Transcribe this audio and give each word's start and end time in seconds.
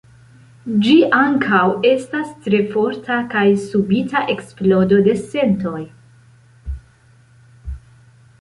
Ĝi 0.85 0.93
ankaŭ 1.17 1.59
estas 1.89 2.31
tre 2.45 2.61
forta 2.71 3.19
kaj 3.35 3.45
subita 3.67 4.25
eksplodo 4.37 5.01
de 5.09 5.15
sentoj. 5.21 5.85